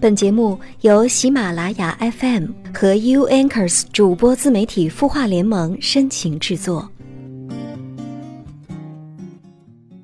[0.00, 6.90] 本节目由喜马拉雅 FM 和 U Anchors 主播自媒体孵化联盟深情制作。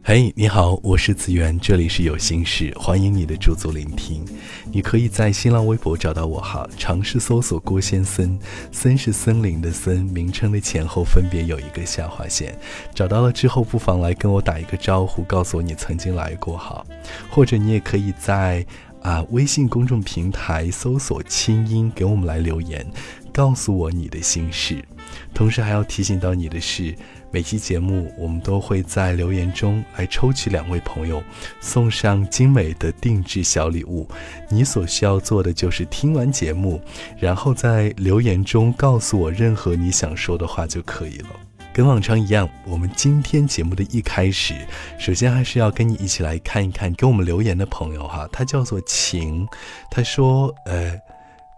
[0.03, 4.23] 嘿，你好，我是子源，这里是有心事，欢迎你的驻足聆听。
[4.71, 8.39] 你可以在新浪微博找到我哈，尝试搜索郭先森，
[8.71, 12.55] 森是森林的森，名称的前后分别有一个下划线。
[12.95, 16.85] 找到了之后，不妨来跟我打一个招呼，告诉我你曾经来过哈，
[17.31, 18.65] 或者你也可以在。
[19.07, 19.25] 啊！
[19.31, 22.85] 微信公众平台搜索“清音”，给我们来留言，
[23.33, 24.85] 告诉我你的心事。
[25.33, 26.93] 同时还要提醒到你的是，
[27.31, 31.23] 每期节目我们都会在留言中来抽取两位朋友，
[31.61, 34.09] 送上精美的定制小礼物。
[34.51, 36.83] 你所需要做的就是听完节目，
[37.17, 41.46] 然后在留言中告诉我任何你想说的话就可以了。
[41.77, 44.67] 跟往常一样，我们今天节目的一开始，
[44.99, 49.47] 首先还是要跟你一起来看一看给我们留言的朋友哈，他叫做晴，
[49.91, 50.99] 他说，呃，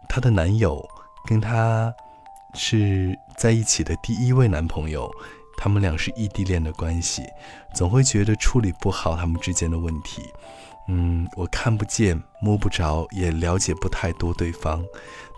[0.09, 0.85] 她的男友
[1.25, 1.95] 跟她
[2.53, 5.09] 是在一起的第一位男朋友，
[5.57, 7.23] 他们俩是异地恋的关系，
[7.73, 10.21] 总会觉得处理不好他们之间的问题，
[10.89, 14.85] 嗯，我看不见摸不着，也了解不太多对方，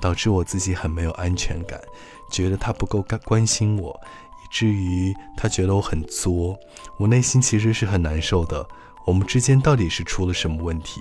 [0.00, 1.78] 导致我自己很没有安全感，
[2.32, 4.00] 觉得他不够关关心我。
[4.50, 6.58] 至于他觉得我很作，
[6.98, 8.66] 我内心其实是很难受的。
[9.06, 11.00] 我们之间到底是出了什么问题？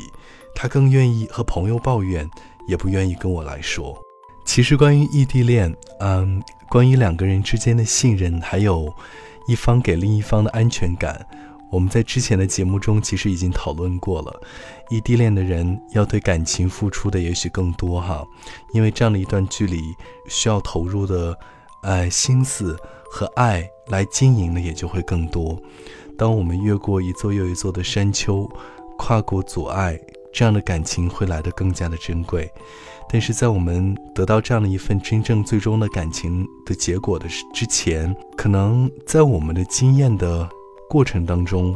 [0.55, 2.29] 他更愿意和朋友抱怨，
[2.67, 3.97] 也不愿意跟我来说。
[4.45, 8.91] 其实关于异地恋，嗯，关于两个人之间的信任，还有
[9.47, 11.23] 一方给另一方的安全感，
[11.69, 14.41] 我们在之前的节目中其实已经讨论过了。
[14.89, 18.25] 异地恋的人要对感情付出的也许更多哈，
[18.73, 19.95] 因为这样的一段距离
[20.27, 21.37] 需要投入的，
[21.83, 22.79] 呃，心思。
[23.09, 25.57] 和爱来经营的也就会更多。
[26.17, 28.49] 当我们越过一座又一座的山丘，
[28.97, 29.99] 跨过阻碍，
[30.33, 32.49] 这样的感情会来得更加的珍贵。
[33.11, 40.47] 但是在我们得到这样的一份真正最终的感情的结果的之前，可能在我们的经验的
[40.87, 41.75] 过程当中，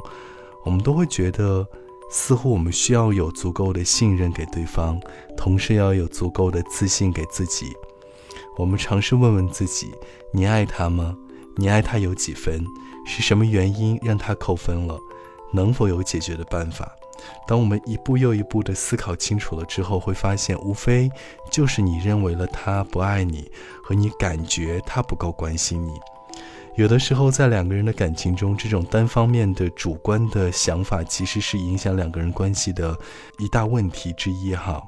[0.63, 1.65] 我们都会觉得，
[2.11, 5.01] 似乎我们需要有足够的信任给对方，
[5.35, 7.73] 同时要有足够的自信给自己。
[8.57, 9.91] 我们尝试问问自己：
[10.31, 11.17] 你爱他吗？
[11.55, 12.65] 你爱他有几分？
[13.05, 14.97] 是什么原因让他扣分了？
[15.53, 16.91] 能否有解决的办法？
[17.47, 21.09] 当我们一步又一步地思考清楚了之后，会发现，无非
[21.51, 23.51] 就是你认为了他不爱你，
[23.83, 25.93] 和你感觉他不够关心你。
[26.75, 32.97] 有的时候，在两个人的感情中，这种单方面的主观的想法，其实是影响两个人关系的
[33.37, 34.55] 一大问题之一。
[34.55, 34.81] 哈。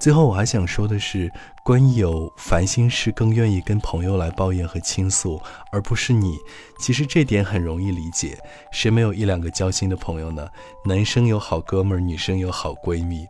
[0.00, 1.30] 最后我还想说的是，
[1.64, 5.42] 关于有烦心事更愿意跟朋友来抱怨和倾诉，
[5.72, 6.38] 而不是你。
[6.78, 8.38] 其实这点很容易理解，
[8.70, 10.48] 谁没有一两个交心的朋友呢？
[10.84, 13.26] 男生有好哥们儿，女生有好闺蜜。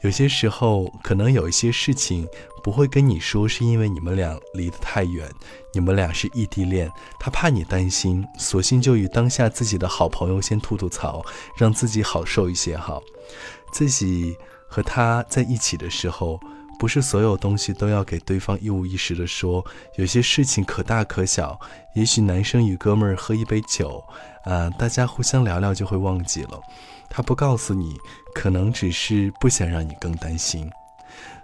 [0.00, 2.26] 有些时候，可能有一些事情
[2.64, 5.30] 不会跟你说，是因为你们俩离得太远，
[5.72, 6.90] 你们俩是异地恋，
[7.20, 11.24] 他怕你担心，索性就与当下自己的好朋友先吐吐槽，
[11.56, 13.00] 让自己好受一些哈，
[13.72, 14.36] 自己。
[14.68, 16.38] 和他在一起的时候，
[16.78, 19.64] 不是所有东西都要给对方一五一十的说，
[19.96, 21.58] 有些事情可大可小。
[21.94, 24.04] 也许男生与哥们儿喝一杯酒，
[24.44, 26.60] 啊，大家互相聊聊就会忘记了。
[27.10, 27.96] 他不告诉你，
[28.34, 30.70] 可能只是不想让你更担心。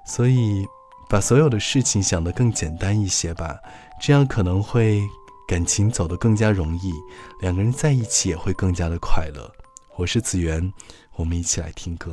[0.06, 0.64] 所以，
[1.08, 3.56] 把所有的事情想得更简单一些吧，
[4.00, 5.00] 这样可能会
[5.48, 6.92] 感情走得更加容易，
[7.40, 9.50] 两个人在一起也会更加的快乐。
[9.96, 10.72] 我是子源，
[11.16, 12.12] 我们一起来听歌。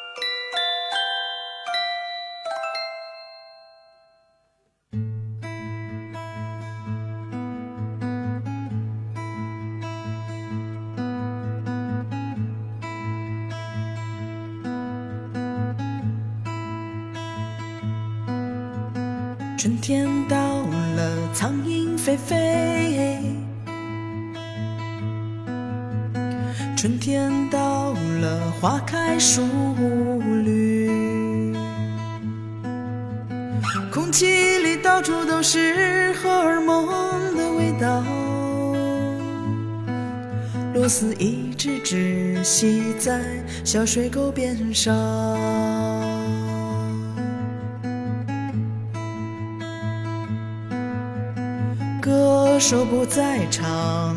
[34.11, 36.85] 空气里到处都是荷尔蒙
[37.33, 38.03] 的味道，
[40.73, 43.21] 螺丝一直窒息在
[43.63, 44.93] 小水沟边上。
[52.01, 54.13] 歌手不再唱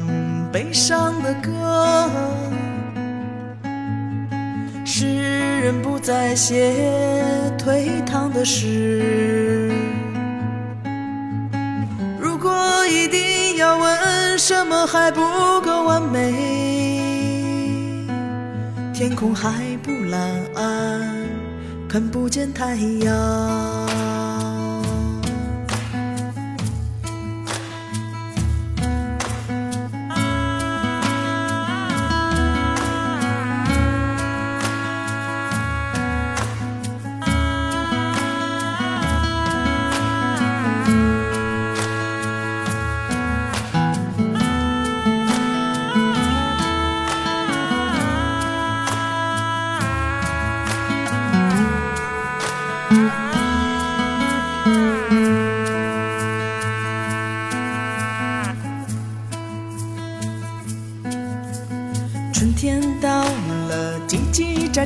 [0.50, 2.10] 悲伤的歌，
[5.82, 6.74] 不再写
[7.58, 9.72] 颓唐的诗。
[12.18, 12.52] 如果
[12.86, 15.20] 一定要问什么还不
[15.62, 16.32] 够完美，
[18.92, 20.20] 天空还不蓝，
[21.88, 24.03] 看不见太阳。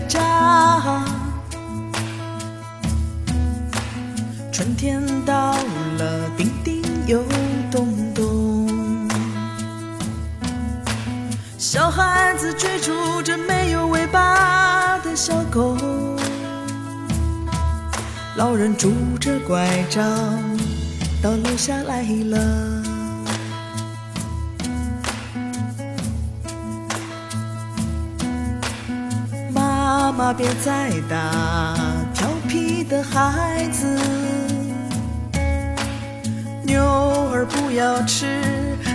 [0.07, 1.03] 家，
[4.53, 5.53] 春天到
[5.99, 7.23] 了，叮叮又
[7.71, 9.09] 咚咚，
[11.57, 15.77] 小孩子追逐着没有尾巴的小狗，
[18.37, 20.05] 老人拄着拐杖
[21.23, 22.78] 到楼下来了。
[30.09, 31.75] 妈妈别再打
[32.15, 33.87] 调皮的孩子，
[36.63, 36.83] 牛
[37.31, 38.41] 儿不要吃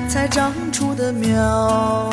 [0.10, 2.12] 才长出的苗。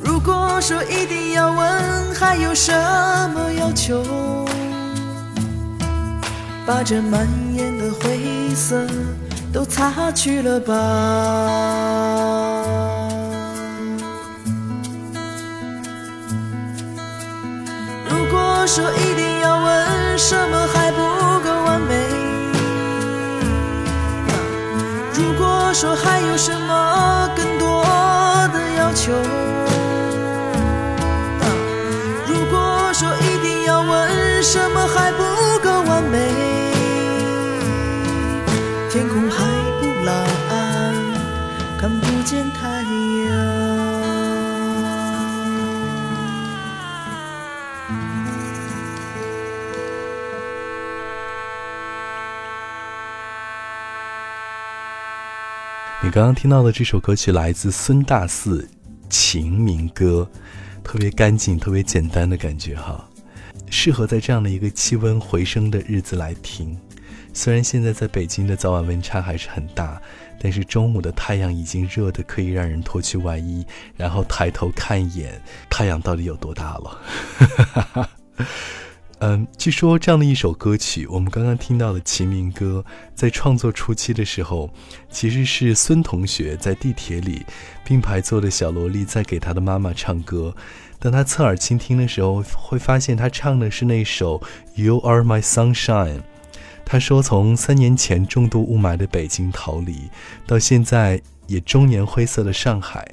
[0.00, 2.72] 如果说一定要问还有什
[3.34, 4.04] 么要求，
[6.64, 8.86] 把这满眼的灰色
[9.52, 12.47] 都擦去了吧。
[18.68, 21.07] 说一定要问什么还不
[56.18, 58.62] 刚刚听到的这首歌曲来自孙大四
[59.08, 60.28] 《情民歌》，
[60.82, 63.08] 特别干净、特别简单的感觉哈，
[63.70, 66.76] 适合在这样的一个气温回升的日子来听。
[67.32, 70.02] 虽然现在在北京的早晚温差还是很大，
[70.40, 73.64] 但是中午的太阳已经热得可以让人脱去外衣，
[73.96, 78.08] 然后抬头看一眼太阳到底有多大了。
[79.20, 82.84] 嗯，据说这样的一首歌曲，我们刚刚听到的《齐民歌》，
[83.16, 84.70] 在创作初期的时候，
[85.10, 87.44] 其实是孙同学在地铁里
[87.84, 90.54] 并排坐的小萝莉在给他的妈妈唱歌。
[91.00, 94.38] 当他侧耳倾听的时候，会发现他唱的是那首
[94.80, 96.18] 《You Are My Sunshine》。
[96.84, 100.08] 他说，从三年前重度雾霾的北京逃离，
[100.46, 103.04] 到现在也中年灰色的上海，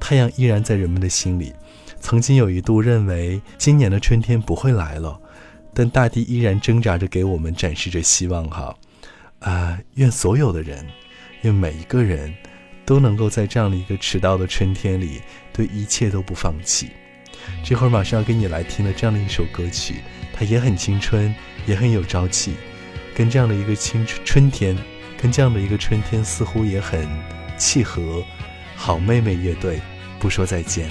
[0.00, 1.52] 太阳依然在人们的心里。
[2.00, 5.20] 曾经有一度认为今年的春天不会来了。
[5.72, 8.76] 但大地依然挣扎着给我们展示着希望，哈，
[9.38, 9.78] 啊！
[9.94, 10.86] 愿所有的人，
[11.42, 12.34] 愿每一个人，
[12.84, 15.20] 都能够在这样的一个迟到的春天里，
[15.52, 16.90] 对一切都不放弃。
[17.64, 19.96] 这会儿马上要给你来听的这样的一首歌曲，
[20.32, 21.34] 它也很青春，
[21.66, 22.54] 也很有朝气，
[23.14, 24.76] 跟这样的一个青春春天，
[25.16, 27.08] 跟这样的一个春天似乎也很
[27.56, 28.22] 契合。
[28.76, 29.80] 好妹妹乐队，
[30.18, 30.90] 不说再见。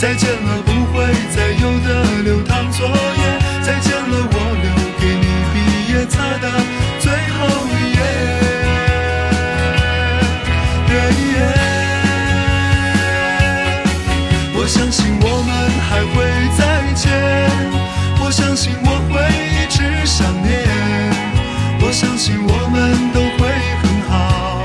[0.00, 1.04] 再见了不会
[1.36, 2.92] 再有的流淌作业，
[3.60, 6.48] 再见了我留给你毕业册的
[6.98, 7.38] 最后
[7.68, 8.00] 一页。
[14.54, 15.52] 我相信我们
[15.86, 16.24] 还会
[16.56, 16.62] 再
[16.94, 17.04] 见，
[18.24, 19.20] 我相信我会
[19.52, 20.50] 一直想念，
[21.82, 23.52] 我相信我们都会
[23.82, 24.64] 很好，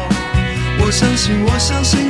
[0.80, 2.05] 我相信我相信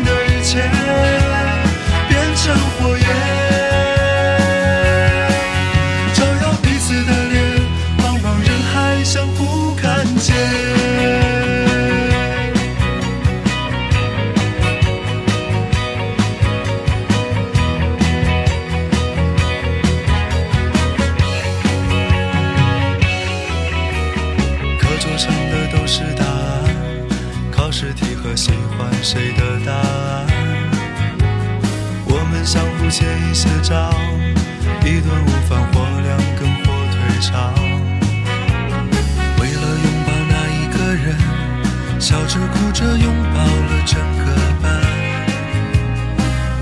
[42.15, 44.31] 笑着哭着拥抱了整个
[44.61, 44.71] 班。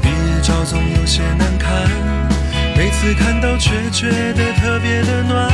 [0.02, 1.70] 毕业照总有些难看，
[2.76, 5.52] 每次看到却觉得特别的暖。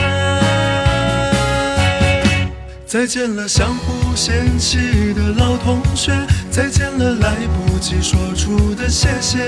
[2.85, 6.13] 再见了，相互嫌弃的老同学；
[6.49, 9.39] 再见了，来不及说出的谢谢；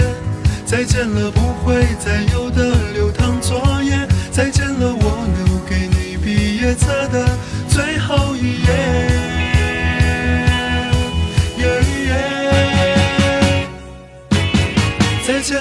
[0.66, 7.26] 再见了，不会再有的流淌作业；再见了，我留给你毕业册的
[7.70, 9.11] 最后一页。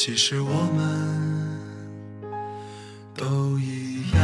[0.00, 1.58] 其实我们
[3.16, 4.22] 都一样。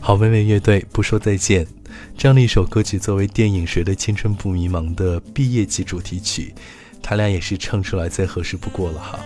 [0.00, 1.66] 好妹妹乐队不说再见，
[2.16, 6.54] 这样的一首歌曲作为电影《谁的青春不迷茫》的毕业季主题曲，
[7.02, 9.20] 他俩也是唱出来再合适不过了哈。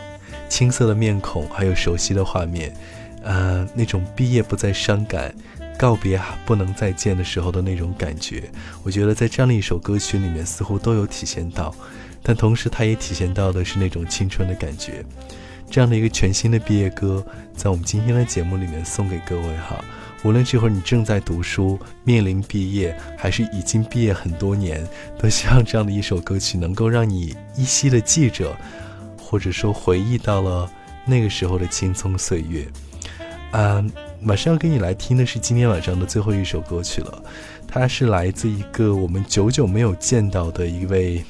[0.49, 2.77] 青涩的面孔，还有熟悉的画面，
[3.23, 5.35] 呃，那种毕业不再伤感，
[5.79, 8.51] 告别不能再见的时候的那种感觉，
[8.83, 11.75] 我觉得在这样的一首歌曲里面似乎都有体现到，
[12.23, 15.05] 但同时它也体现到的是那种青春的感觉。
[15.71, 19.85] 这样的一个全新的毕业歌，在我们今天的节目里面送给各位哈。
[20.25, 24.85] 无论这会儿你正在读书，面临毕业，还是已经毕业很多年，
[25.19, 28.57] 都希望这样的一首歌曲能够让你依稀的记着，
[29.21, 30.69] 或者说回忆到了
[31.05, 32.67] 那个时候的青葱岁月。
[33.53, 33.91] 嗯，
[34.21, 37.23] 马上要跟你来听的是今天晚上的最后一首歌曲了，
[37.67, 41.25] 它是来自一个我们久久没有见到的一位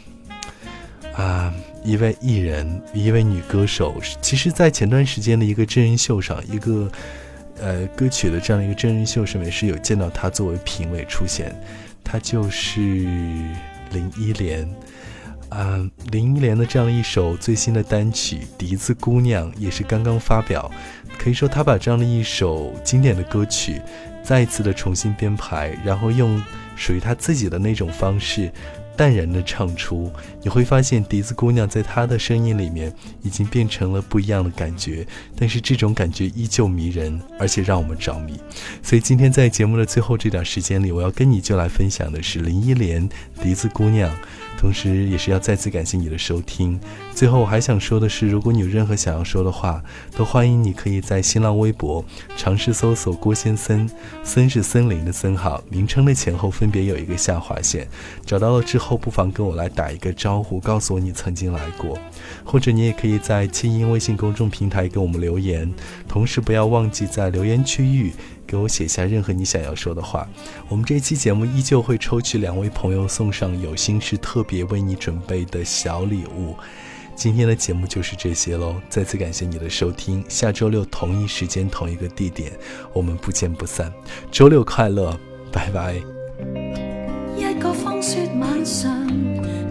[1.15, 1.53] 啊。
[1.85, 6.91] 一位艺人，一位女歌手，其实，在前段时间的一个真人秀上，一个
[7.59, 11.55] 呃歌曲的这样的一个真人秀上面，是有见到她作为评委出现。
[12.03, 14.69] 她就是林忆莲，
[15.49, 20.71] 啊，林忆莲的这样一首最新的单曲《笛子姑娘》也是刚刚发表。
[21.19, 23.81] 可以说，她把这样的一首经典的歌曲
[24.23, 26.43] 再一次的重新编排，然后用
[26.77, 28.51] 属于她自己的那种方式。
[28.97, 30.11] 淡然的唱出，
[30.43, 38.37] 你会发现笛子姑娘在她的声音里面已经变成了不一样的感觉，但是这种感觉依旧迷人，而且让我们着迷。
[38.83, 43.09] 所以今天在节目的最后这点时间里，我要跟你就来分享的是林忆莲
[43.41, 44.11] 《笛子姑娘》。
[44.59, 46.79] 同时，也是要再次感谢你的收听。
[47.15, 49.81] 最后，我还想说的是，如果你有任何想要说的话，
[50.17, 52.05] 都欢迎你可以在新浪微博
[52.37, 53.89] 尝试搜索“郭先森”，
[54.25, 57.87] 森是森林的森号，名称的前后分别有一个下划线。
[58.27, 61.97] 找到了之后，不妨跟我来打一个招呼，告诉我你曾经来过。
[62.45, 65.73] 或者你也可以在清音微信公众平台给我们留言，
[66.09, 68.13] 同时不要忘记在留言区域。
[68.49, 70.27] 给我写下任何你想要说的话，
[70.71, 76.57] 我们这期节目依旧会抽取两位朋友送上有心事特别为你准备的小礼物。
[77.15, 82.53] 今天的节目就是这些喽，再次感谢你的收听，下周六同一时间同一个地点，
[82.95, 83.93] 我们不见不散。
[84.31, 85.15] 周六快乐，
[85.53, 85.97] 拜拜。
[87.37, 89.07] 一个风雪晚上，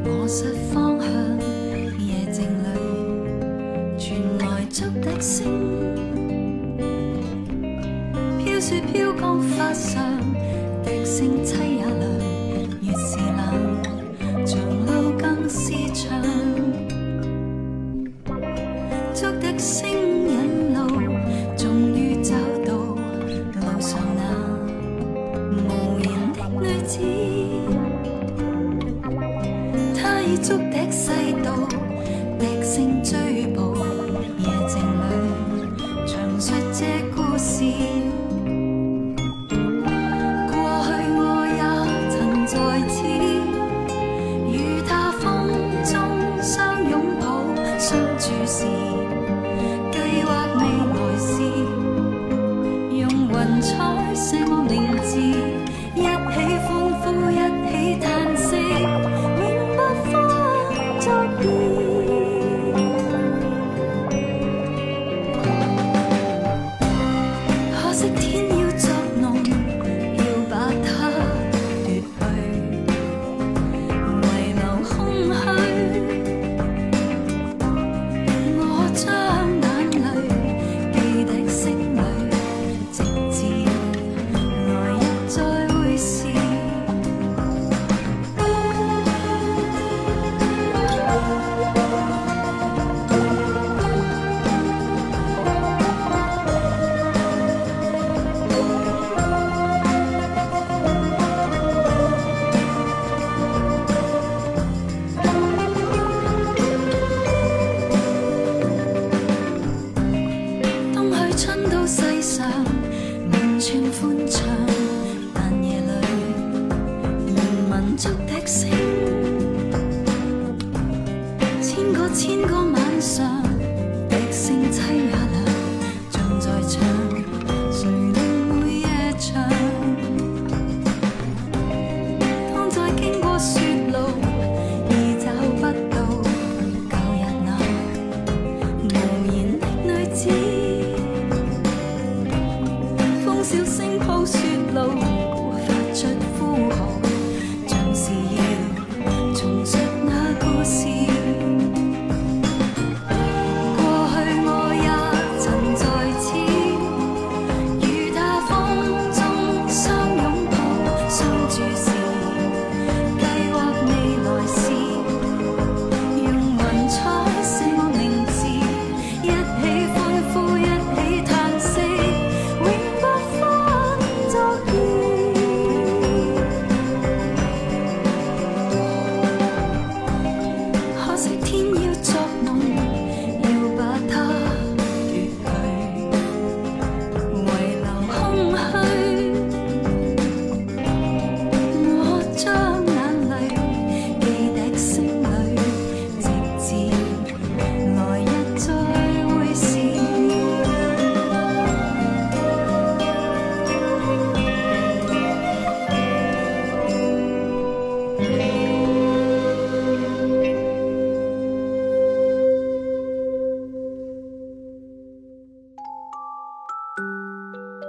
[0.03, 1.09] 我失方向，
[1.97, 6.06] 夜静里传来竹笛声。
[8.69, 10.03] 雪飘降发上，
[10.83, 12.03] 笛声凄也凉。
[12.81, 16.21] 月是冷，长路更是长。
[19.15, 19.87] 竹笛声